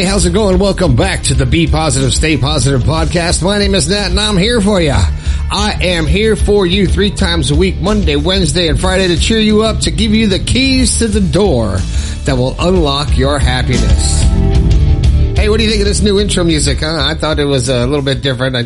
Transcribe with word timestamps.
Hey, 0.00 0.06
how's 0.06 0.24
it 0.24 0.32
going? 0.32 0.58
Welcome 0.58 0.96
back 0.96 1.24
to 1.24 1.34
the 1.34 1.44
Be 1.44 1.66
Positive, 1.66 2.14
Stay 2.14 2.38
Positive 2.38 2.80
podcast. 2.80 3.42
My 3.42 3.58
name 3.58 3.74
is 3.74 3.90
Nat 3.90 4.06
and 4.06 4.18
I'm 4.18 4.38
here 4.38 4.62
for 4.62 4.80
you. 4.80 4.92
I 4.94 5.76
am 5.78 6.06
here 6.06 6.36
for 6.36 6.64
you 6.64 6.86
three 6.86 7.10
times 7.10 7.50
a 7.50 7.54
week, 7.54 7.78
Monday, 7.82 8.16
Wednesday, 8.16 8.68
and 8.68 8.80
Friday 8.80 9.08
to 9.08 9.20
cheer 9.20 9.40
you 9.40 9.62
up, 9.62 9.80
to 9.80 9.90
give 9.90 10.12
you 10.12 10.26
the 10.26 10.38
keys 10.38 11.00
to 11.00 11.06
the 11.06 11.20
door 11.20 11.76
that 12.24 12.34
will 12.34 12.56
unlock 12.58 13.18
your 13.18 13.38
happiness. 13.38 14.22
Hey, 15.36 15.50
what 15.50 15.58
do 15.58 15.64
you 15.64 15.70
think 15.70 15.82
of 15.82 15.86
this 15.86 16.00
new 16.00 16.18
intro 16.18 16.44
music? 16.44 16.80
Huh? 16.80 17.06
I 17.06 17.14
thought 17.14 17.38
it 17.38 17.44
was 17.44 17.68
a 17.68 17.86
little 17.86 18.00
bit 18.02 18.22
different. 18.22 18.56
I 18.56 18.62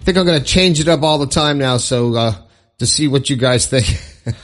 think 0.00 0.18
I'm 0.18 0.26
going 0.26 0.40
to 0.40 0.44
change 0.44 0.80
it 0.80 0.88
up 0.88 1.04
all 1.04 1.18
the 1.18 1.28
time 1.28 1.58
now. 1.58 1.76
So, 1.76 2.16
uh, 2.16 2.34
to 2.78 2.86
see 2.86 3.06
what 3.06 3.30
you 3.30 3.36
guys 3.36 3.66
think. 3.66 3.86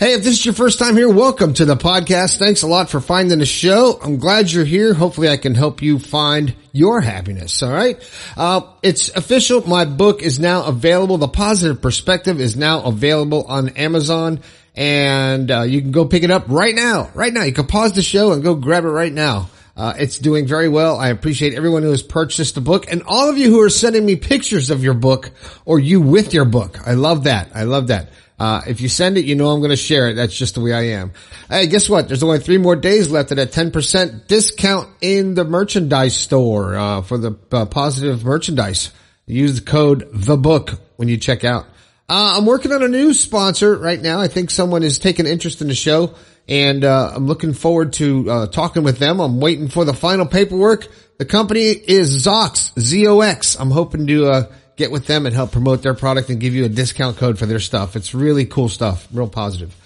hey, 0.00 0.14
if 0.14 0.24
this 0.24 0.38
is 0.38 0.46
your 0.46 0.54
first 0.54 0.78
time 0.78 0.96
here, 0.96 1.10
welcome 1.10 1.52
to 1.52 1.66
the 1.66 1.76
podcast. 1.76 2.38
Thanks 2.38 2.62
a 2.62 2.66
lot 2.66 2.88
for 2.88 3.02
finding 3.02 3.38
the 3.38 3.44
show. 3.44 4.00
I'm 4.02 4.16
glad 4.16 4.50
you're 4.50 4.64
here. 4.64 4.94
Hopefully 4.94 5.28
I 5.28 5.36
can 5.36 5.54
help 5.54 5.82
you 5.82 5.98
find 5.98 6.56
your 6.72 7.02
happiness. 7.02 7.62
All 7.62 7.70
right. 7.70 8.02
Uh, 8.34 8.62
it's 8.82 9.10
official. 9.10 9.68
My 9.68 9.84
book 9.84 10.22
is 10.22 10.40
now 10.40 10.64
available. 10.64 11.18
The 11.18 11.28
positive 11.28 11.82
perspective 11.82 12.40
is 12.40 12.56
now 12.56 12.84
available 12.84 13.44
on 13.44 13.68
Amazon 13.76 14.40
and 14.74 15.50
uh, 15.50 15.62
you 15.62 15.82
can 15.82 15.90
go 15.90 16.06
pick 16.06 16.22
it 16.22 16.30
up 16.30 16.46
right 16.48 16.74
now. 16.74 17.10
Right 17.12 17.34
now. 17.34 17.42
You 17.42 17.52
can 17.52 17.66
pause 17.66 17.92
the 17.92 18.00
show 18.00 18.32
and 18.32 18.42
go 18.42 18.54
grab 18.54 18.86
it 18.86 18.88
right 18.88 19.12
now. 19.12 19.50
Uh, 19.76 19.92
it's 19.98 20.18
doing 20.18 20.46
very 20.46 20.70
well. 20.70 20.96
I 20.96 21.08
appreciate 21.08 21.52
everyone 21.52 21.82
who 21.82 21.90
has 21.90 22.02
purchased 22.02 22.54
the 22.54 22.62
book 22.62 22.90
and 22.90 23.02
all 23.06 23.28
of 23.28 23.36
you 23.36 23.50
who 23.50 23.60
are 23.60 23.68
sending 23.68 24.06
me 24.06 24.16
pictures 24.16 24.70
of 24.70 24.82
your 24.82 24.94
book 24.94 25.30
or 25.66 25.78
you 25.78 26.00
with 26.00 26.32
your 26.32 26.46
book. 26.46 26.78
I 26.86 26.94
love 26.94 27.24
that. 27.24 27.50
I 27.54 27.64
love 27.64 27.88
that. 27.88 28.08
Uh, 28.40 28.62
if 28.66 28.80
you 28.80 28.88
send 28.88 29.18
it, 29.18 29.26
you 29.26 29.34
know 29.34 29.50
I'm 29.50 29.60
going 29.60 29.68
to 29.68 29.76
share 29.76 30.08
it. 30.08 30.14
That's 30.14 30.34
just 30.34 30.54
the 30.54 30.62
way 30.62 30.72
I 30.72 30.98
am. 30.98 31.12
Hey, 31.50 31.66
guess 31.66 31.90
what? 31.90 32.08
There's 32.08 32.22
only 32.22 32.38
three 32.38 32.56
more 32.56 32.74
days 32.74 33.10
left 33.10 33.32
at 33.32 33.38
a 33.38 33.44
10% 33.44 34.26
discount 34.28 34.88
in 35.02 35.34
the 35.34 35.44
merchandise 35.44 36.16
store, 36.16 36.74
uh, 36.74 37.02
for 37.02 37.18
the 37.18 37.38
uh, 37.52 37.66
positive 37.66 38.24
merchandise. 38.24 38.92
Use 39.26 39.60
the 39.60 39.70
code 39.70 40.08
the 40.12 40.38
book 40.38 40.70
when 40.96 41.08
you 41.08 41.18
check 41.18 41.44
out. 41.44 41.66
Uh, 42.08 42.38
I'm 42.38 42.46
working 42.46 42.72
on 42.72 42.82
a 42.82 42.88
new 42.88 43.12
sponsor 43.12 43.76
right 43.76 44.00
now. 44.00 44.20
I 44.20 44.28
think 44.28 44.50
someone 44.50 44.84
is 44.84 44.98
taking 44.98 45.26
interest 45.26 45.60
in 45.60 45.68
the 45.68 45.74
show 45.74 46.14
and 46.48 46.84
uh, 46.84 47.12
I'm 47.14 47.26
looking 47.26 47.52
forward 47.52 47.92
to 47.94 48.28
uh, 48.30 48.46
talking 48.48 48.82
with 48.82 48.98
them. 48.98 49.20
I'm 49.20 49.38
waiting 49.38 49.68
for 49.68 49.84
the 49.84 49.94
final 49.94 50.26
paperwork. 50.26 50.88
The 51.18 51.24
company 51.24 51.66
is 51.66 52.26
Zox, 52.26 52.76
Z-O-X. 52.80 53.60
I'm 53.60 53.70
hoping 53.70 54.06
to 54.08 54.26
uh, 54.26 54.52
get 54.80 54.90
with 54.90 55.06
them 55.06 55.26
and 55.26 55.34
help 55.34 55.52
promote 55.52 55.82
their 55.82 55.94
product 55.94 56.30
and 56.30 56.40
give 56.40 56.54
you 56.54 56.64
a 56.64 56.68
discount 56.68 57.18
code 57.18 57.38
for 57.38 57.44
their 57.44 57.60
stuff. 57.60 57.96
It's 57.96 58.14
really 58.14 58.46
cool 58.46 58.70
stuff, 58.70 59.06
real 59.12 59.28
positive. 59.28 59.76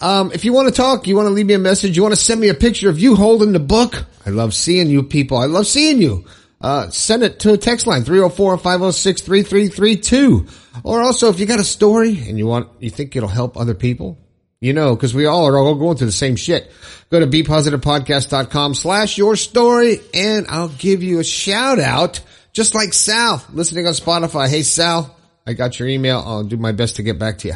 Um, 0.00 0.32
if 0.32 0.46
you 0.46 0.54
want 0.54 0.68
to 0.68 0.74
talk, 0.74 1.06
you 1.06 1.16
want 1.16 1.26
to 1.26 1.32
leave 1.32 1.44
me 1.44 1.52
a 1.54 1.58
message, 1.58 1.94
you 1.96 2.02
want 2.02 2.14
to 2.14 2.20
send 2.20 2.40
me 2.40 2.48
a 2.48 2.54
picture 2.54 2.88
of 2.88 2.98
you 2.98 3.14
holding 3.14 3.52
the 3.52 3.60
book. 3.60 4.06
I 4.24 4.30
love 4.30 4.54
seeing 4.54 4.88
you 4.88 5.02
people. 5.02 5.36
I 5.36 5.44
love 5.44 5.66
seeing 5.66 6.00
you. 6.00 6.24
Uh, 6.62 6.88
send 6.88 7.22
it 7.22 7.40
to 7.40 7.52
a 7.52 7.58
text 7.58 7.86
line, 7.86 8.04
304-506-3332. 8.04 10.80
Or 10.82 11.02
also, 11.02 11.28
if 11.28 11.40
you 11.40 11.46
got 11.46 11.60
a 11.60 11.64
story 11.64 12.26
and 12.26 12.38
you 12.38 12.46
want, 12.46 12.70
you 12.80 12.88
think 12.88 13.14
it'll 13.14 13.28
help 13.28 13.58
other 13.58 13.74
people, 13.74 14.16
you 14.60 14.72
know, 14.72 14.96
cause 14.96 15.14
we 15.14 15.26
all 15.26 15.46
are 15.46 15.58
all 15.58 15.74
going 15.74 15.98
through 15.98 16.06
the 16.06 16.12
same 16.12 16.36
shit. 16.36 16.72
Go 17.10 17.20
to 17.20 17.26
bepositivepodcast.com 17.26 18.72
slash 18.74 19.18
your 19.18 19.36
story 19.36 20.00
and 20.14 20.46
I'll 20.48 20.70
give 20.70 21.02
you 21.02 21.18
a 21.20 21.24
shout 21.24 21.78
out 21.78 22.22
just 22.52 22.74
like 22.74 22.92
Sal 22.92 23.44
listening 23.52 23.86
on 23.86 23.92
Spotify. 23.92 24.48
Hey 24.48 24.62
Sal, 24.62 25.14
I 25.46 25.52
got 25.52 25.78
your 25.78 25.88
email. 25.88 26.22
I'll 26.24 26.44
do 26.44 26.56
my 26.56 26.72
best 26.72 26.96
to 26.96 27.02
get 27.02 27.18
back 27.18 27.38
to 27.38 27.48
you. 27.48 27.54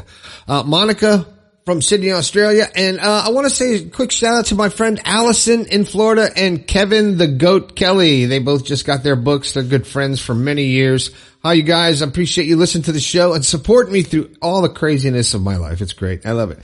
Uh, 0.49 0.63
Monica 0.63 1.27
from 1.65 1.81
Sydney, 1.81 2.13
Australia. 2.13 2.67
And, 2.75 2.99
uh, 2.99 3.25
I 3.27 3.31
want 3.31 3.47
to 3.47 3.55
say 3.55 3.77
a 3.77 3.89
quick 3.89 4.11
shout 4.11 4.35
out 4.35 4.47
to 4.47 4.55
my 4.55 4.69
friend 4.69 5.01
Allison 5.05 5.67
in 5.67 5.85
Florida 5.85 6.29
and 6.37 6.67
Kevin 6.67 7.19
the 7.19 7.29
Goat 7.29 7.77
Kelly. 7.77 8.27
They 8.27 8.41
both 8.41 8.65
just 8.65 8.85
got 8.85 9.03
their 9.03 9.17
books. 9.17 9.53
They're 9.53 9.63
good 9.63 9.87
friends 9.87 10.21
for 10.21 10.35
many 10.35 10.65
years. 10.65 11.11
Hi, 11.45 11.55
you 11.55 11.63
guys. 11.63 12.03
I 12.03 12.07
appreciate 12.07 12.47
you 12.47 12.57
listening 12.57 12.85
to 12.85 12.93
the 12.93 13.01
show 13.01 13.35
and 13.35 13.45
support 13.45 13.91
me 13.91 14.03
through 14.03 14.31
all 14.41 14.63
the 14.63 14.69
craziness 14.69 15.35
of 15.35 15.43
my 15.43 15.57
life. 15.57 15.81
It's 15.81 15.93
great. 15.93 16.27
I 16.27 16.33
love 16.33 16.51
it. 16.51 16.59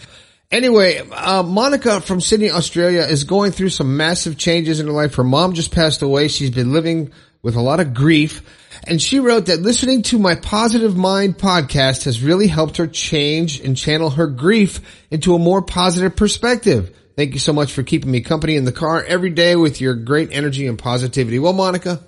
Anyway, 0.51 0.99
uh, 1.13 1.43
Monica 1.43 2.01
from 2.01 2.21
Sydney, 2.21 2.51
Australia 2.51 3.03
is 3.03 3.25
going 3.25 3.53
through 3.53 3.69
some 3.69 3.99
massive 3.99 4.39
changes 4.39 4.81
in 4.81 4.87
her 4.87 4.93
life. 4.93 5.15
Her 5.15 5.25
mom 5.25 5.53
just 5.53 5.73
passed 5.73 6.01
away. 6.01 6.29
She's 6.29 6.51
been 6.51 6.73
living 6.73 7.13
with 7.43 7.57
a 7.57 7.61
lot 7.61 7.81
of 7.81 7.95
grief. 7.95 8.43
And 8.85 9.01
she 9.01 9.21
wrote 9.21 9.47
that 9.47 9.61
listening 9.61 10.03
to 10.03 10.19
my 10.19 10.35
Positive 10.35 10.97
Mind 10.97 11.39
podcast 11.39 12.05
has 12.05 12.23
really 12.23 12.47
helped 12.47 12.77
her 12.77 12.87
change 12.87 13.61
and 13.61 13.77
channel 13.77 14.11
her 14.11 14.27
grief 14.27 14.81
into 15.11 15.35
a 15.35 15.39
more 15.39 15.63
positive 15.63 16.17
perspective. 16.17 16.95
Thank 17.17 17.33
you 17.33 17.41
so 17.41 17.53
much 17.53 17.73
for 17.73 17.83
keeping 17.83 18.11
me 18.11 18.21
company 18.21 18.57
in 18.57 18.65
the 18.65 18.73
car 18.73 19.03
every 19.03 19.31
day 19.31 19.57
with 19.57 19.81
your 19.81 19.95
great 19.95 20.31
energy 20.33 20.67
and 20.67 20.79
positivity. 20.79 21.39
Well, 21.39 21.53
Monica, 21.53 22.01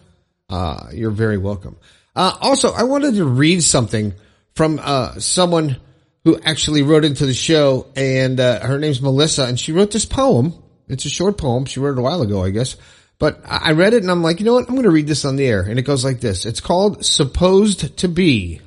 uh, 0.48 0.88
you're 0.92 1.10
very 1.10 1.38
welcome. 1.38 1.76
Uh, 2.14 2.36
also, 2.40 2.72
I 2.72 2.84
wanted 2.84 3.14
to 3.16 3.24
read 3.24 3.62
something 3.62 4.14
from, 4.54 4.80
uh, 4.82 5.18
someone 5.18 5.76
who 6.24 6.38
actually 6.44 6.82
wrote 6.82 7.04
into 7.04 7.26
the 7.26 7.34
show, 7.34 7.86
and 7.96 8.38
uh, 8.38 8.60
her 8.60 8.78
name's 8.78 9.00
Melissa, 9.00 9.44
and 9.44 9.58
she 9.58 9.72
wrote 9.72 9.90
this 9.90 10.04
poem. 10.04 10.54
It's 10.88 11.06
a 11.06 11.10
short 11.10 11.38
poem. 11.38 11.64
She 11.64 11.80
wrote 11.80 11.92
it 11.92 11.98
a 11.98 12.02
while 12.02 12.22
ago, 12.22 12.44
I 12.44 12.50
guess. 12.50 12.76
But 13.20 13.42
I 13.46 13.72
read 13.72 13.92
it 13.92 14.02
and 14.02 14.10
I'm 14.10 14.22
like, 14.22 14.40
you 14.40 14.46
know 14.46 14.54
what? 14.54 14.66
I'm 14.66 14.74
going 14.74 14.84
to 14.84 14.90
read 14.90 15.06
this 15.06 15.26
on 15.26 15.36
the 15.36 15.46
air. 15.46 15.60
And 15.60 15.78
it 15.78 15.82
goes 15.82 16.04
like 16.04 16.20
this. 16.20 16.46
It's 16.46 16.60
called 16.60 17.04
Supposed 17.04 17.98
to 17.98 18.08
Be. 18.08 18.62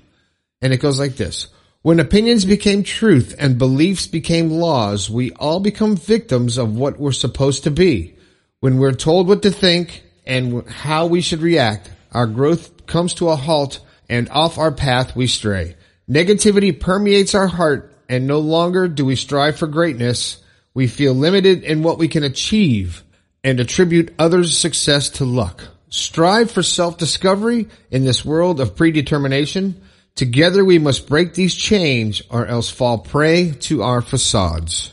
And 0.61 0.71
it 0.71 0.77
goes 0.77 0.99
like 0.99 1.15
this. 1.15 1.47
When 1.81 1.99
opinions 1.99 2.45
became 2.45 2.83
truth 2.83 3.35
and 3.39 3.57
beliefs 3.57 4.05
became 4.05 4.51
laws, 4.51 5.09
we 5.09 5.31
all 5.31 5.59
become 5.59 5.97
victims 5.97 6.59
of 6.59 6.77
what 6.77 6.99
we're 6.99 7.11
supposed 7.11 7.63
to 7.63 7.71
be. 7.71 8.15
When 8.59 8.77
we're 8.77 8.93
told 8.93 9.27
what 9.27 9.41
to 9.41 9.51
think 9.51 10.03
and 10.23 10.65
how 10.69 11.07
we 11.07 11.21
should 11.21 11.41
react, 11.41 11.91
our 12.11 12.27
growth 12.27 12.85
comes 12.85 13.15
to 13.15 13.29
a 13.29 13.35
halt 13.35 13.79
and 14.07 14.29
off 14.29 14.59
our 14.59 14.71
path 14.71 15.15
we 15.15 15.25
stray. 15.25 15.75
Negativity 16.07 16.79
permeates 16.79 17.33
our 17.33 17.47
heart 17.47 17.91
and 18.07 18.27
no 18.27 18.37
longer 18.37 18.87
do 18.87 19.03
we 19.03 19.15
strive 19.15 19.57
for 19.57 19.67
greatness. 19.67 20.37
We 20.75 20.85
feel 20.85 21.15
limited 21.15 21.63
in 21.63 21.81
what 21.81 21.97
we 21.97 22.07
can 22.07 22.23
achieve 22.23 23.03
and 23.43 23.59
attribute 23.59 24.13
others' 24.17 24.57
success 24.57 25.09
to 25.09 25.25
luck. 25.25 25.63
Strive 25.89 26.49
for 26.49 26.63
self-discovery 26.63 27.67
in 27.91 28.05
this 28.05 28.25
world 28.25 28.59
of 28.59 28.75
predetermination. 28.75 29.81
Together 30.15 30.63
we 30.63 30.79
must 30.79 31.07
break 31.07 31.33
these 31.33 31.55
chains 31.55 32.21
or 32.29 32.45
else 32.45 32.69
fall 32.69 32.99
prey 32.99 33.51
to 33.51 33.83
our 33.83 34.01
facades. 34.01 34.91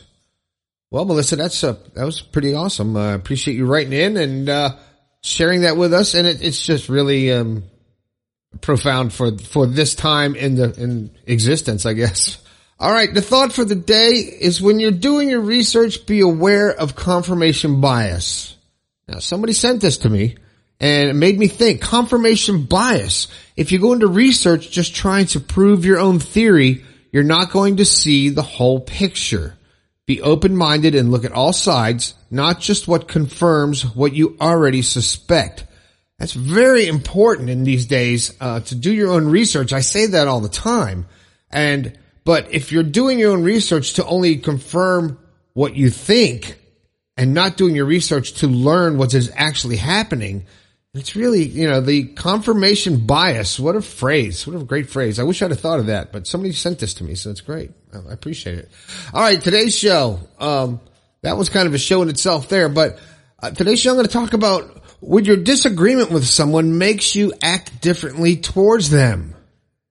Well, 0.91 1.05
Melissa, 1.05 1.37
that's 1.37 1.63
uh, 1.63 1.77
that 1.93 2.03
was 2.03 2.21
pretty 2.21 2.53
awesome. 2.53 2.97
I 2.97 3.13
uh, 3.13 3.15
appreciate 3.15 3.55
you 3.55 3.65
writing 3.65 3.93
in 3.93 4.17
and 4.17 4.49
uh, 4.49 4.75
sharing 5.21 5.61
that 5.61 5.77
with 5.77 5.93
us. 5.93 6.15
And 6.15 6.27
it, 6.27 6.41
it's 6.43 6.65
just 6.65 6.89
really 6.89 7.31
um, 7.31 7.63
profound 8.59 9.13
for 9.13 9.37
for 9.37 9.65
this 9.65 9.95
time 9.95 10.35
in 10.35 10.55
the 10.55 10.73
in 10.73 11.11
existence, 11.25 11.85
I 11.85 11.93
guess. 11.93 12.43
All 12.81 12.91
right, 12.91 13.13
the 13.13 13.21
thought 13.21 13.53
for 13.53 13.63
the 13.63 13.75
day 13.75 14.13
is 14.13 14.59
when 14.59 14.79
you're 14.79 14.89
doing 14.89 15.29
your 15.29 15.39
research, 15.39 16.07
be 16.07 16.21
aware 16.21 16.71
of 16.71 16.95
confirmation 16.95 17.79
bias. 17.79 18.57
Now, 19.07 19.19
somebody 19.19 19.53
sent 19.53 19.81
this 19.81 19.99
to 19.99 20.09
me 20.09 20.35
and 20.79 21.09
it 21.09 21.13
made 21.13 21.37
me 21.37 21.47
think 21.47 21.79
confirmation 21.79 22.63
bias. 22.63 23.27
If 23.55 23.71
you 23.71 23.77
go 23.77 23.93
into 23.93 24.07
research 24.07 24.71
just 24.71 24.95
trying 24.95 25.27
to 25.27 25.39
prove 25.39 25.85
your 25.85 25.99
own 25.99 26.17
theory, 26.17 26.83
you're 27.11 27.21
not 27.21 27.51
going 27.51 27.77
to 27.77 27.85
see 27.85 28.29
the 28.29 28.41
whole 28.41 28.79
picture. 28.79 29.55
Be 30.07 30.19
open-minded 30.19 30.95
and 30.95 31.11
look 31.11 31.23
at 31.23 31.33
all 31.33 31.53
sides, 31.53 32.15
not 32.31 32.61
just 32.61 32.87
what 32.87 33.07
confirms 33.07 33.85
what 33.95 34.15
you 34.15 34.37
already 34.41 34.81
suspect. 34.81 35.65
That's 36.17 36.33
very 36.33 36.87
important 36.87 37.51
in 37.51 37.63
these 37.63 37.85
days 37.85 38.35
uh, 38.41 38.61
to 38.61 38.73
do 38.73 38.91
your 38.91 39.11
own 39.11 39.27
research. 39.27 39.71
I 39.71 39.81
say 39.81 40.07
that 40.07 40.27
all 40.27 40.41
the 40.41 40.49
time. 40.49 41.05
And 41.51 41.95
but 42.23 42.53
if 42.53 42.71
you're 42.71 42.83
doing 42.83 43.19
your 43.19 43.31
own 43.31 43.43
research 43.43 43.93
to 43.93 44.05
only 44.05 44.37
confirm 44.37 45.19
what 45.53 45.75
you 45.75 45.89
think 45.89 46.57
and 47.17 47.33
not 47.33 47.57
doing 47.57 47.75
your 47.75 47.85
research 47.85 48.33
to 48.33 48.47
learn 48.47 48.97
what 48.97 49.13
is 49.13 49.31
actually 49.35 49.77
happening, 49.77 50.45
it's 50.93 51.15
really, 51.15 51.43
you 51.43 51.69
know, 51.69 51.79
the 51.81 52.05
confirmation 52.05 53.05
bias. 53.05 53.59
What 53.59 53.75
a 53.75 53.81
phrase. 53.81 54.45
What 54.45 54.59
a 54.61 54.63
great 54.63 54.89
phrase. 54.89 55.19
I 55.19 55.23
wish 55.23 55.41
I'd 55.41 55.51
have 55.51 55.59
thought 55.59 55.79
of 55.79 55.85
that, 55.87 56.11
but 56.11 56.27
somebody 56.27 56.53
sent 56.53 56.79
this 56.79 56.95
to 56.95 57.03
me, 57.03 57.15
so 57.15 57.29
it's 57.29 57.41
great. 57.41 57.71
I 57.93 58.11
appreciate 58.11 58.59
it. 58.59 58.69
All 59.13 59.21
right. 59.21 59.39
Today's 59.39 59.77
show, 59.77 60.19
um, 60.37 60.81
that 61.21 61.37
was 61.37 61.49
kind 61.49 61.67
of 61.67 61.73
a 61.73 61.77
show 61.77 62.01
in 62.01 62.09
itself 62.09 62.49
there, 62.49 62.67
but 62.67 62.99
uh, 63.41 63.51
today's 63.51 63.79
show 63.79 63.91
I'm 63.91 63.95
going 63.95 64.07
to 64.07 64.11
talk 64.11 64.33
about 64.33 64.83
when 64.99 65.25
your 65.25 65.37
disagreement 65.37 66.11
with 66.11 66.25
someone 66.25 66.77
makes 66.77 67.15
you 67.15 67.33
act 67.41 67.81
differently 67.81 68.37
towards 68.37 68.89
them. 68.89 69.33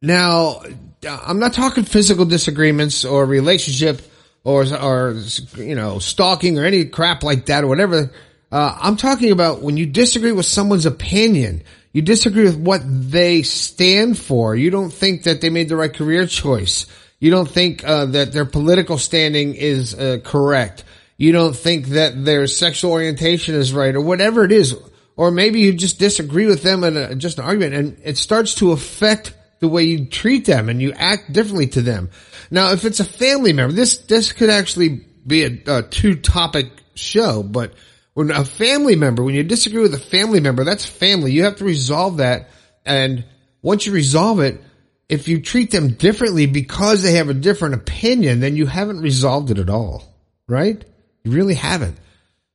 Now, 0.03 0.63
I'm 1.09 1.39
not 1.39 1.55
talking 1.55 1.85
physical 1.85 2.25
disagreements 2.25 3.05
or 3.05 3.25
relationship 3.25 4.03
or, 4.45 4.65
or, 4.75 5.17
you 5.57 5.75
know, 5.75 5.99
stalking 5.99 6.59
or 6.59 6.65
any 6.65 6.85
crap 6.87 7.23
like 7.23 7.47
that 7.47 7.65
or 7.65 7.69
whatever. 7.69 8.13
Uh, 8.53 8.79
I'm 8.81 8.97
talking 8.97 9.33
about 9.33 9.63
when 9.63 9.77
you 9.77 9.87
disagree 9.87 10.33
with 10.33 10.47
someone's 10.47 10.87
opinion, 10.87 11.63
you 11.93 12.03
disagree 12.03 12.45
with 12.45 12.59
what 12.59 12.83
they 12.85 13.43
stand 13.43 14.19
for. 14.19 14.55
You 14.55 14.71
don't 14.71 14.93
think 14.93 15.25
that 15.25 15.41
they 15.41 15.51
made 15.51 15.69
the 15.69 15.77
right 15.77 15.93
career 15.93 16.27
choice. 16.27 16.87
You 17.19 17.31
don't 17.31 17.49
think 17.49 17.85
uh, 17.85 18.07
that 18.07 18.33
their 18.33 18.45
political 18.45 18.99
standing 18.99 19.55
is 19.55 19.95
uh, 19.95 20.19
correct. 20.25 20.85
You 21.17 21.33
don't 21.33 21.55
think 21.55 21.89
that 21.89 22.25
their 22.25 22.47
sexual 22.47 22.93
orientation 22.93 23.55
is 23.55 23.73
right 23.73 23.95
or 23.95 24.01
whatever 24.01 24.45
it 24.45 24.53
is 24.53 24.75
or 25.21 25.31
maybe 25.31 25.61
you 25.61 25.75
just 25.75 25.99
disagree 25.99 26.47
with 26.47 26.63
them 26.63 26.83
in 26.83 26.97
a, 26.97 27.15
just 27.15 27.39
an 27.39 27.45
argument 27.45 27.75
and 27.75 28.01
it 28.03 28.17
starts 28.17 28.55
to 28.55 28.73
affect 28.73 29.35
the 29.61 29.69
way 29.69 29.85
you 29.85 30.07
treat 30.07 30.47
them 30.47 30.69
and 30.69 30.83
you 30.83 30.93
act 30.93 31.33
differently 31.33 31.69
to 31.69 31.83
them. 31.83 32.11
Now, 32.51 32.73
if 32.73 32.85
it's 32.85 33.01
a 33.01 33.05
family 33.05 33.53
member, 33.53 33.73
this, 33.73 33.99
this 33.99 34.33
could 34.33 34.51
actually 34.51 35.07
be 35.27 35.45
a, 35.45 35.79
a 35.79 35.83
two 35.83 36.17
topic 36.17 36.71
show, 36.95 37.43
but 37.43 37.75
when 38.15 38.31
a 38.31 38.45
family 38.45 38.97
member, 38.97 39.23
when 39.23 39.35
you 39.35 39.45
disagree 39.45 39.83
with 39.83 39.95
a 39.95 39.99
family 39.99 40.41
member, 40.41 40.65
that's 40.65 40.85
family. 40.85 41.33
You 41.33 41.45
have 41.45 41.57
to 41.57 41.65
resolve 41.65 42.17
that. 42.17 42.51
And 42.85 43.25
once 43.63 43.87
you 43.87 43.93
resolve 43.93 44.41
it, 44.41 44.61
if 45.09 45.29
you 45.29 45.41
treat 45.41 45.71
them 45.71 45.95
differently 45.95 46.47
because 46.47 47.03
they 47.03 47.15
have 47.15 47.29
a 47.29 47.35
different 47.35 47.75
opinion, 47.75 48.41
then 48.41 48.57
you 48.57 48.67
haven't 48.67 49.01
resolved 49.01 49.51
it 49.51 49.59
at 49.59 49.71
all, 49.71 50.05
right? 50.47 50.85
You 51.25 51.33
really 51.33 51.55
haven't. 51.55 51.99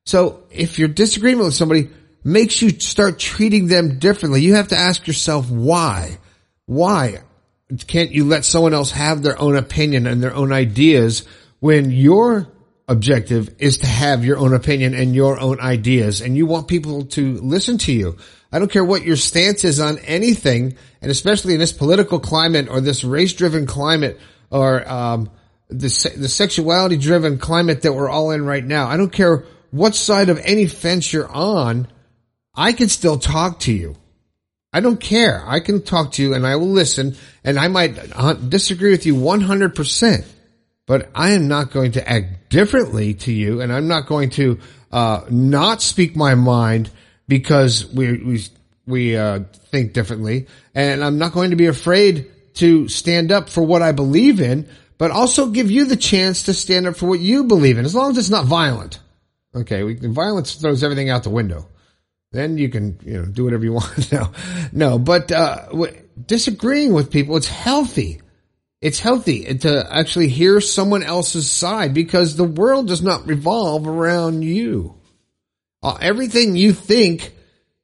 So 0.06 0.44
if 0.52 0.80
your 0.80 0.88
disagreement 0.88 1.46
with 1.46 1.54
somebody 1.54 1.90
makes 2.24 2.62
you 2.62 2.70
start 2.70 3.20
treating 3.20 3.68
them 3.68 4.00
differently, 4.00 4.42
you 4.42 4.56
have 4.56 4.70
to 4.70 4.78
ask 4.78 5.06
yourself 5.08 5.50
why. 5.50 6.18
Why 6.66 7.22
can't 7.88 8.12
you 8.12 8.26
let 8.26 8.46
someone 8.46 8.74
else 8.74 8.92
have 8.92 9.22
their 9.22 9.40
own 9.40 9.56
opinion 9.56 10.08
and 10.08 10.22
their 10.22 10.36
own 10.36 10.52
ideas 10.52 11.24
when 11.60 11.92
your 11.92 12.48
objective 12.88 13.56
is 13.58 13.80
to 13.80 13.88
have 13.88 14.24
your 14.24 14.38
own 14.38 14.54
opinion 14.54 14.94
and 14.94 15.16
your 15.16 15.40
own 15.40 15.60
ideas 15.60 16.22
and 16.22 16.38
you 16.38 16.46
want 16.46 16.68
people 16.68 17.06
to 17.06 17.34
listen 17.36 17.78
to 17.80 17.92
you? 17.92 18.18
I 18.52 18.60
don't 18.60 18.72
care 18.72 18.86
what 18.86 19.04
your 19.04 19.18
stance 19.18 19.64
is 19.64 19.80
on 19.80 19.98
anything, 20.00 20.78
and 21.02 21.12
especially 21.12 21.54
in 21.54 21.60
this 21.60 21.74
political 21.74 22.20
climate 22.20 22.68
or 22.70 22.80
this 22.82 23.04
race-driven 23.04 23.66
climate 23.66 24.20
or 24.50 24.88
um, 24.90 25.30
the 25.68 26.14
the 26.16 26.30
sexuality-driven 26.30 27.40
climate 27.40 27.82
that 27.82 27.94
we're 27.94 28.10
all 28.10 28.32
in 28.32 28.46
right 28.46 28.64
now. 28.64 28.88
I 28.88 28.98
don't 28.98 29.12
care 29.12 29.46
what 29.72 29.94
side 29.94 30.30
of 30.30 30.40
any 30.40 30.68
fence 30.68 31.12
you're 31.12 31.28
on. 31.28 31.88
I 32.56 32.72
can 32.72 32.88
still 32.88 33.20
talk 33.20 33.60
to 33.62 33.74
you. 33.74 33.98
I 34.76 34.82
don't 34.82 35.00
care. 35.00 35.42
I 35.48 35.62
can 35.62 35.84
talk 35.84 36.12
to 36.14 36.22
you 36.22 36.34
and 36.34 36.46
I 36.46 36.58
will 36.58 36.68
listen 36.68 37.16
and 37.46 37.58
I 37.58 37.70
might 37.70 37.96
disagree 38.50 38.92
with 38.92 39.06
you 39.06 39.16
100%, 39.16 40.26
but 40.86 41.10
I 41.16 41.30
am 41.30 41.48
not 41.48 41.72
going 41.72 41.94
to 41.94 42.06
act 42.06 42.50
differently 42.50 43.14
to 43.14 43.32
you 43.32 43.62
and 43.62 43.72
I'm 43.72 43.88
not 43.88 44.06
going 44.06 44.32
to, 44.32 44.60
uh, 44.92 45.22
not 45.30 45.82
speak 45.82 46.18
my 46.18 46.36
mind 46.36 46.90
because 47.26 47.86
we, 47.86 48.18
we, 48.22 48.46
we, 48.86 49.16
uh, 49.16 49.44
think 49.72 49.94
differently 49.94 50.48
and 50.74 51.02
I'm 51.06 51.20
not 51.20 51.32
going 51.32 51.52
to 51.52 51.56
be 51.56 51.68
afraid 51.68 52.30
to 52.56 52.90
stand 52.90 53.32
up 53.32 53.48
for 53.48 53.64
what 53.64 53.82
I 53.82 53.94
believe 53.94 54.42
in, 54.42 54.68
but 54.98 55.10
also 55.10 55.48
give 55.48 55.72
you 55.72 55.86
the 55.86 55.96
chance 55.96 56.44
to 56.44 56.54
stand 56.54 56.86
up 56.86 56.98
for 56.98 57.08
what 57.08 57.22
you 57.22 57.46
believe 57.46 57.78
in 57.78 57.86
as 57.86 57.96
long 57.96 58.12
as 58.12 58.18
it's 58.18 58.30
not 58.30 58.44
violent. 58.44 59.00
Okay. 59.56 59.84
We, 59.84 59.94
violence 59.94 60.56
throws 60.56 60.84
everything 60.84 61.10
out 61.10 61.24
the 61.24 61.30
window 61.30 61.66
then 62.36 62.58
you 62.58 62.70
can 62.70 63.00
you 63.04 63.20
know 63.20 63.26
do 63.26 63.46
whatever 63.46 63.64
you 63.64 63.74
want. 63.80 64.12
no, 64.12 64.32
no, 64.72 65.00
but 65.00 65.32
uh, 65.32 65.68
disagreeing 66.26 66.94
with 66.94 67.12
people, 67.12 67.38
it's 67.38 67.48
healthy. 67.48 68.22
It's 68.82 69.00
healthy 69.00 69.56
to 69.60 69.88
actually 69.92 70.28
hear 70.28 70.62
someone 70.62 71.02
else's 71.02 71.50
side 71.50 71.94
because 71.94 72.36
the 72.36 72.44
world 72.44 72.88
does 72.88 73.02
not 73.02 73.26
revolve 73.26 73.88
around 73.88 74.44
you. 74.44 74.96
Uh, 75.82 75.98
everything 76.02 76.56
you 76.56 76.74
think 76.74 77.34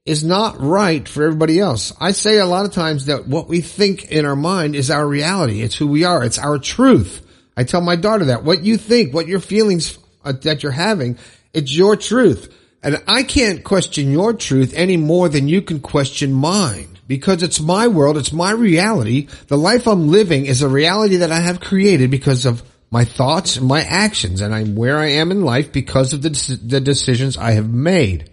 is 0.06 0.24
not 0.24 0.59
right 0.59 1.07
for 1.07 1.24
everybody 1.24 1.59
else. 1.59 1.94
I 2.00 2.12
say 2.12 2.38
a 2.38 2.45
lot 2.45 2.65
of 2.65 2.74
times 2.74 3.06
that 3.06 3.27
what 3.27 3.48
we 3.48 3.62
think 3.62 4.12
in 4.12 4.25
our 4.25 4.36
mind 4.36 4.75
is 4.75 4.89
our 4.92 5.07
reality. 5.07 5.62
It's 5.62 5.75
who 5.75 5.88
we 5.88 6.03
are. 6.03 6.24
It's 6.24 6.39
our 6.39 6.57
truth. 6.57 7.25
I 7.56 7.63
tell 7.63 7.81
my 7.81 7.95
daughter 7.95 8.25
that 8.25 8.44
what 8.44 8.63
you 8.63 8.77
think, 8.77 9.13
what 9.13 9.27
your 9.27 9.39
feelings 9.39 9.98
uh, 10.24 10.33
that 10.44 10.63
you're 10.63 10.71
having, 10.71 11.18
it's 11.53 11.75
your 11.75 11.95
truth. 11.95 12.56
And 12.83 13.01
I 13.07 13.24
can't 13.24 13.63
question 13.63 14.12
your 14.12 14.33
truth 14.33 14.74
any 14.75 14.98
more 14.98 15.30
than 15.30 15.48
you 15.48 15.62
can 15.62 15.80
question 15.80 16.33
mine 16.33 16.98
because 17.07 17.44
it's 17.44 17.60
my 17.60 17.88
world. 17.88 18.18
It's 18.18 18.33
my 18.33 18.51
reality. 18.51 19.28
The 19.48 19.57
life 19.57 19.88
I'm 19.88 20.07
living 20.07 20.45
is 20.45 20.62
a 20.62 20.69
reality 20.69 21.18
that 21.18 21.31
I 21.31 21.39
have 21.39 21.60
created 21.60 22.10
because 22.10 22.45
of 22.45 22.63
my 22.89 23.06
thoughts 23.06 23.57
and 23.57 23.68
my 23.68 23.81
actions. 23.81 24.42
And 24.42 24.54
I'm 24.54 24.75
where 24.75 24.98
I 24.98 25.07
am 25.07 25.31
in 25.31 25.44
life 25.44 25.72
because 25.72 26.13
of 26.13 26.22
the, 26.24 26.60
the 26.63 26.81
decisions 26.81 27.38
I 27.38 27.51
have 27.51 27.69
made. 27.69 28.31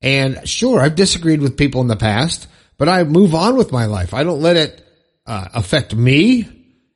And 0.00 0.48
sure, 0.48 0.80
I've 0.80 0.96
disagreed 0.96 1.40
with 1.40 1.56
people 1.56 1.80
in 1.80 1.88
the 1.88 1.96
past, 1.96 2.46
but 2.78 2.88
I 2.88 3.02
move 3.04 3.34
on 3.34 3.56
with 3.56 3.72
my 3.72 3.86
life. 3.86 4.14
I 4.14 4.22
don't 4.22 4.42
let 4.42 4.56
it 4.56 4.86
uh, 5.26 5.48
affect 5.54 5.94
me 5.94 6.48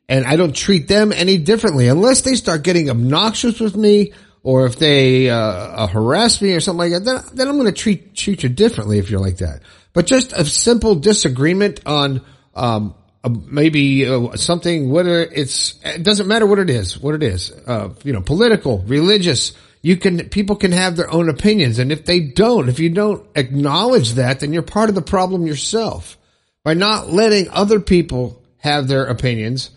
and 0.08 0.26
I 0.26 0.36
don't 0.36 0.54
treat 0.54 0.88
them 0.88 1.12
any 1.12 1.38
differently 1.38 1.88
unless 1.88 2.22
they 2.22 2.34
start 2.34 2.62
getting 2.62 2.88
obnoxious 2.88 3.60
with 3.60 3.76
me 3.76 4.12
or 4.48 4.64
if 4.64 4.76
they 4.76 5.28
uh, 5.28 5.36
uh, 5.36 5.86
harass 5.88 6.40
me 6.40 6.54
or 6.54 6.60
something 6.60 6.90
like 6.90 6.92
that, 6.92 7.04
then, 7.04 7.36
then 7.36 7.48
I'm 7.48 7.56
going 7.56 7.66
to 7.66 7.72
treat 7.82 8.14
treat 8.14 8.42
you 8.42 8.48
differently 8.48 8.98
if 8.98 9.10
you're 9.10 9.20
like 9.20 9.36
that. 9.38 9.60
But 9.92 10.06
just 10.06 10.32
a 10.32 10.42
simple 10.46 10.94
disagreement 10.94 11.82
on 11.84 12.24
um, 12.54 12.94
uh, 13.22 13.28
maybe 13.28 14.08
uh, 14.08 14.36
something, 14.36 14.88
whether 14.88 15.20
it's 15.20 15.78
it 15.84 16.02
doesn't 16.02 16.28
matter 16.28 16.46
what 16.46 16.60
it 16.60 16.70
is, 16.70 16.98
what 16.98 17.14
it 17.14 17.22
is, 17.22 17.52
uh, 17.66 17.90
you 18.04 18.14
know, 18.14 18.22
political, 18.22 18.78
religious. 18.86 19.52
You 19.82 19.98
can 19.98 20.30
people 20.30 20.56
can 20.56 20.72
have 20.72 20.96
their 20.96 21.10
own 21.10 21.28
opinions, 21.28 21.78
and 21.78 21.92
if 21.92 22.06
they 22.06 22.20
don't, 22.20 22.70
if 22.70 22.78
you 22.78 22.88
don't 22.88 23.28
acknowledge 23.34 24.14
that, 24.14 24.40
then 24.40 24.54
you're 24.54 24.62
part 24.62 24.88
of 24.88 24.94
the 24.94 25.02
problem 25.02 25.46
yourself 25.46 26.16
by 26.64 26.72
not 26.72 27.10
letting 27.10 27.50
other 27.50 27.80
people 27.80 28.42
have 28.60 28.88
their 28.88 29.04
opinions. 29.04 29.68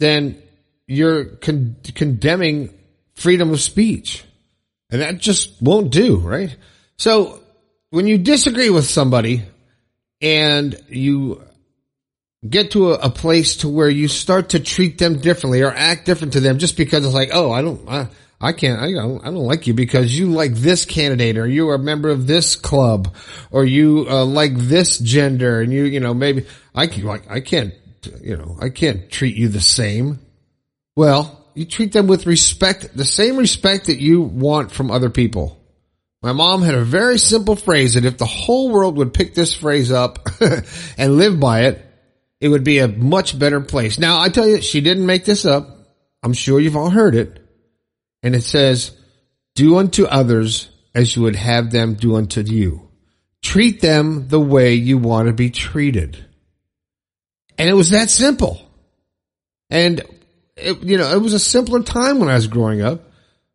Then 0.00 0.42
you're 0.86 1.26
con- 1.26 1.76
condemning 1.94 2.72
freedom 3.16 3.50
of 3.52 3.60
speech. 3.60 4.24
And 4.90 5.00
that 5.00 5.18
just 5.18 5.60
won't 5.60 5.90
do, 5.90 6.18
right? 6.18 6.54
So 6.96 7.40
when 7.90 8.06
you 8.06 8.18
disagree 8.18 8.70
with 8.70 8.84
somebody 8.84 9.42
and 10.20 10.78
you 10.88 11.42
get 12.48 12.72
to 12.72 12.92
a, 12.92 12.98
a, 12.98 13.10
place 13.10 13.56
to 13.58 13.68
where 13.68 13.88
you 13.88 14.06
start 14.06 14.50
to 14.50 14.60
treat 14.60 14.98
them 14.98 15.18
differently 15.18 15.62
or 15.62 15.72
act 15.72 16.06
different 16.06 16.34
to 16.34 16.40
them 16.40 16.58
just 16.58 16.76
because 16.76 17.04
it's 17.04 17.14
like, 17.14 17.30
oh, 17.32 17.50
I 17.50 17.62
don't, 17.62 17.88
I, 17.88 18.08
I 18.40 18.52
can't, 18.52 18.80
I 18.80 18.92
don't, 18.92 19.20
I 19.22 19.26
don't 19.26 19.46
like 19.46 19.66
you 19.66 19.74
because 19.74 20.16
you 20.16 20.30
like 20.30 20.52
this 20.54 20.84
candidate 20.84 21.38
or 21.38 21.46
you 21.46 21.68
are 21.70 21.74
a 21.74 21.80
member 21.80 22.08
of 22.08 22.26
this 22.26 22.54
club 22.54 23.14
or 23.50 23.64
you 23.64 24.06
uh, 24.08 24.24
like 24.24 24.54
this 24.54 24.98
gender 24.98 25.60
and 25.60 25.72
you, 25.72 25.84
you 25.84 26.00
know, 26.00 26.14
maybe 26.14 26.46
I 26.74 26.86
can, 26.86 27.04
like, 27.04 27.28
I 27.30 27.40
can't, 27.40 27.74
you 28.20 28.36
know, 28.36 28.56
I 28.60 28.68
can't 28.68 29.10
treat 29.10 29.36
you 29.36 29.48
the 29.48 29.60
same. 29.60 30.20
Well, 30.94 31.35
you 31.56 31.64
treat 31.64 31.92
them 31.92 32.06
with 32.06 32.26
respect, 32.26 32.94
the 32.94 33.04
same 33.04 33.36
respect 33.36 33.86
that 33.86 33.98
you 33.98 34.20
want 34.20 34.70
from 34.70 34.90
other 34.90 35.08
people. 35.08 35.58
My 36.22 36.32
mom 36.32 36.62
had 36.62 36.74
a 36.74 36.84
very 36.84 37.18
simple 37.18 37.56
phrase 37.56 37.94
that 37.94 38.04
if 38.04 38.18
the 38.18 38.26
whole 38.26 38.70
world 38.70 38.98
would 38.98 39.14
pick 39.14 39.34
this 39.34 39.54
phrase 39.54 39.90
up 39.90 40.28
and 40.98 41.16
live 41.16 41.40
by 41.40 41.62
it, 41.62 41.82
it 42.40 42.48
would 42.48 42.64
be 42.64 42.78
a 42.78 42.88
much 42.88 43.38
better 43.38 43.60
place. 43.62 43.98
Now, 43.98 44.20
I 44.20 44.28
tell 44.28 44.46
you, 44.46 44.60
she 44.60 44.82
didn't 44.82 45.06
make 45.06 45.24
this 45.24 45.46
up. 45.46 45.68
I'm 46.22 46.34
sure 46.34 46.60
you've 46.60 46.76
all 46.76 46.90
heard 46.90 47.14
it. 47.14 47.42
And 48.22 48.34
it 48.34 48.42
says, 48.42 48.94
do 49.54 49.78
unto 49.78 50.04
others 50.04 50.68
as 50.94 51.16
you 51.16 51.22
would 51.22 51.36
have 51.36 51.70
them 51.70 51.94
do 51.94 52.16
unto 52.16 52.42
you. 52.42 52.90
Treat 53.42 53.80
them 53.80 54.28
the 54.28 54.40
way 54.40 54.74
you 54.74 54.98
want 54.98 55.28
to 55.28 55.32
be 55.32 55.48
treated. 55.50 56.22
And 57.56 57.68
it 57.68 57.74
was 57.74 57.90
that 57.90 58.10
simple. 58.10 58.60
And 59.70 60.02
it, 60.56 60.82
you 60.82 60.96
know, 60.96 61.10
it 61.10 61.20
was 61.20 61.34
a 61.34 61.38
simpler 61.38 61.82
time 61.82 62.18
when 62.18 62.28
I 62.28 62.34
was 62.34 62.46
growing 62.46 62.82
up, 62.82 63.02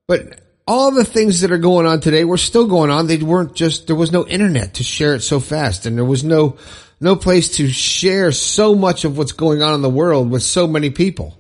but 0.08 0.40
all 0.68 0.92
the 0.92 1.04
things 1.04 1.42
that 1.42 1.52
are 1.52 1.58
going 1.58 1.86
on 1.88 2.00
today 2.00 2.24
were 2.24 2.38
still 2.38 2.68
going 2.68 2.92
on. 2.92 3.08
They 3.08 3.18
weren't 3.18 3.56
just, 3.56 3.88
there 3.88 3.96
was 3.96 4.12
no 4.12 4.26
internet 4.26 4.76
to 4.76 4.84
share 4.84 5.16
it 5.16 5.22
so 5.22 5.40
fast 5.40 5.86
and 5.86 5.98
there 5.98 6.06
was 6.06 6.24
no, 6.24 6.58
no 7.00 7.16
place 7.16 7.58
to 7.58 7.68
share 7.68 8.32
so 8.32 8.76
much 8.76 9.04
of 9.04 9.18
what's 9.18 9.32
going 9.32 9.62
on 9.62 9.74
in 9.74 9.82
the 9.82 9.90
world 9.90 10.30
with 10.30 10.44
so 10.44 10.68
many 10.68 10.92
people. 10.92 11.38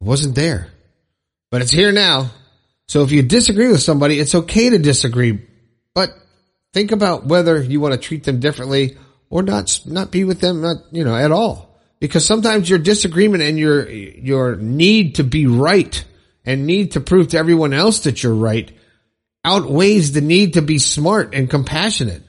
It 0.00 0.04
wasn't 0.04 0.34
there, 0.34 0.68
but 1.50 1.62
it's 1.62 1.72
here 1.72 1.92
now. 1.92 2.30
So 2.88 3.02
if 3.02 3.12
you 3.12 3.22
disagree 3.22 3.68
with 3.68 3.82
somebody, 3.82 4.18
it's 4.18 4.34
okay 4.34 4.70
to 4.70 4.78
disagree, 4.78 5.46
but 5.94 6.10
think 6.72 6.90
about 6.90 7.26
whether 7.26 7.62
you 7.62 7.80
want 7.80 7.94
to 7.94 8.00
treat 8.00 8.24
them 8.24 8.40
differently 8.40 8.96
or 9.30 9.42
not, 9.42 9.80
not 9.86 10.10
be 10.10 10.24
with 10.24 10.40
them, 10.40 10.62
not, 10.62 10.76
you 10.90 11.04
know, 11.04 11.14
at 11.14 11.30
all 11.30 11.67
because 12.00 12.24
sometimes 12.24 12.68
your 12.68 12.78
disagreement 12.78 13.42
and 13.42 13.58
your 13.58 13.88
your 13.88 14.56
need 14.56 15.16
to 15.16 15.24
be 15.24 15.46
right 15.46 16.04
and 16.44 16.66
need 16.66 16.92
to 16.92 17.00
prove 17.00 17.28
to 17.28 17.38
everyone 17.38 17.72
else 17.72 18.00
that 18.00 18.22
you're 18.22 18.34
right 18.34 18.70
outweighs 19.44 20.12
the 20.12 20.20
need 20.20 20.54
to 20.54 20.62
be 20.62 20.78
smart 20.78 21.34
and 21.34 21.48
compassionate. 21.50 22.22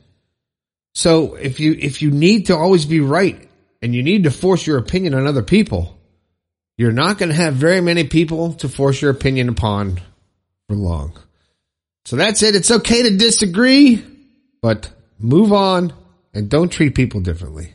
So 0.94 1.36
if 1.36 1.60
you 1.60 1.76
if 1.80 2.02
you 2.02 2.12
need 2.12 2.48
to 2.48 2.56
always 2.56 2.86
be 2.86 3.00
right 3.00 3.48
and 3.82 3.96
you 3.96 4.04
need 4.04 4.24
to 4.24 4.32
force 4.32 4.66
your 4.66 4.78
opinion 4.78 5.14
on 5.14 5.28
other 5.28 5.44
people, 5.44 5.98
you're 6.78 6.92
not 6.92 7.18
going 7.18 7.30
to 7.30 7.36
have 7.36 7.56
very 7.56 7.82
many 7.82 8.06
people 8.06 8.54
to 8.54 8.70
force 8.70 9.02
your 9.02 9.12
opinion 9.12 9.50
upon 9.50 10.00
for 10.68 10.76
long. 10.76 11.18
So 12.06 12.16
that's 12.16 12.42
it. 12.42 12.56
It's 12.56 12.72
okay 12.72 13.04
to 13.04 13.18
disagree, 13.18 14.04
but 14.62 14.90
move 15.20 15.54
on 15.54 15.94
and 16.34 16.50
don't 16.50 16.70
treat 16.70 16.96
people 16.96 17.22
differently. 17.22 17.74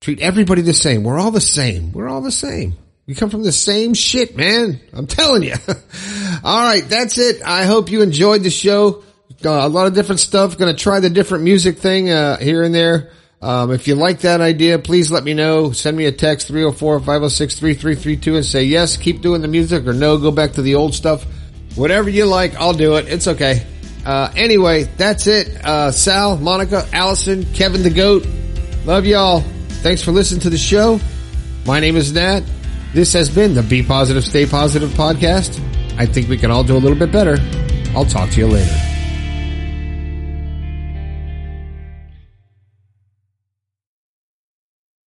Treat 0.00 0.20
everybody 0.20 0.62
the 0.62 0.74
same. 0.74 1.02
We're 1.02 1.18
all 1.18 1.30
the 1.30 1.40
same. 1.40 1.92
We're 1.92 2.08
all 2.08 2.20
the 2.20 2.30
same. 2.30 2.74
We 3.06 3.14
come 3.14 3.30
from 3.30 3.42
the 3.42 3.52
same 3.52 3.94
shit, 3.94 4.36
man. 4.36 4.80
I'm 4.92 5.06
telling 5.06 5.42
you. 5.42 5.54
all 6.44 6.62
right. 6.62 6.84
That's 6.88 7.18
it. 7.18 7.42
I 7.44 7.64
hope 7.64 7.90
you 7.90 8.02
enjoyed 8.02 8.42
the 8.42 8.50
show. 8.50 9.02
uh, 9.44 9.50
a 9.50 9.68
lot 9.68 9.86
of 9.86 9.94
different 9.94 10.20
stuff. 10.20 10.56
Going 10.56 10.74
to 10.74 10.80
try 10.80 11.00
the 11.00 11.10
different 11.10 11.44
music 11.44 11.78
thing 11.78 12.10
uh, 12.10 12.36
here 12.38 12.62
and 12.62 12.74
there. 12.74 13.10
Um, 13.40 13.70
if 13.70 13.86
you 13.88 13.94
like 13.94 14.20
that 14.20 14.40
idea, 14.40 14.78
please 14.78 15.10
let 15.10 15.24
me 15.24 15.32
know. 15.32 15.72
Send 15.72 15.96
me 15.96 16.06
a 16.06 16.12
text 16.12 16.50
304-506-3332 16.52 18.36
and 18.36 18.44
say 18.44 18.64
yes, 18.64 18.96
keep 18.96 19.20
doing 19.20 19.42
the 19.42 19.48
music 19.48 19.86
or 19.86 19.92
no, 19.92 20.18
go 20.18 20.32
back 20.32 20.52
to 20.52 20.62
the 20.62 20.74
old 20.74 20.92
stuff. 20.92 21.24
Whatever 21.76 22.10
you 22.10 22.26
like, 22.26 22.56
I'll 22.56 22.72
do 22.72 22.96
it. 22.96 23.06
It's 23.08 23.28
okay. 23.28 23.64
Uh, 24.04 24.32
anyway, 24.34 24.84
that's 24.84 25.28
it. 25.28 25.64
Uh, 25.64 25.92
Sal, 25.92 26.36
Monica, 26.36 26.88
Allison, 26.92 27.44
Kevin 27.54 27.84
the 27.84 27.90
Goat. 27.90 28.26
Love 28.84 29.06
y'all. 29.06 29.44
Thanks 29.80 30.02
for 30.02 30.10
listening 30.10 30.40
to 30.40 30.50
the 30.50 30.58
show. 30.58 31.00
My 31.64 31.78
name 31.78 31.96
is 31.96 32.12
Nat. 32.12 32.42
This 32.94 33.12
has 33.12 33.28
been 33.28 33.54
the 33.54 33.62
Be 33.62 33.82
Positive, 33.82 34.24
Stay 34.24 34.44
Positive 34.44 34.90
podcast. 34.90 35.60
I 35.96 36.06
think 36.06 36.28
we 36.28 36.36
can 36.36 36.50
all 36.50 36.64
do 36.64 36.76
a 36.76 36.78
little 36.78 36.98
bit 36.98 37.12
better. 37.12 37.36
I'll 37.94 38.04
talk 38.04 38.30
to 38.30 38.40
you 38.40 38.48
later. 38.48 38.87